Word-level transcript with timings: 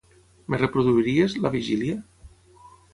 Em 0.51 0.55
reproduiries 0.61 1.37
"La 1.45 1.55
vigília"? 1.59 2.03